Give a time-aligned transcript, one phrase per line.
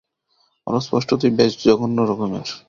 [0.67, 2.47] ওরা স্পষ্টতই বেশ জঘন্য রকমের।